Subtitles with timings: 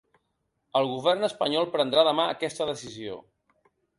[0.79, 3.21] El govern espanyol prendrà demà aquesta decisió.